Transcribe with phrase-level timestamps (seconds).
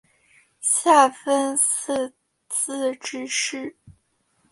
[0.59, 2.15] 下分四
[2.49, 3.75] 自治市。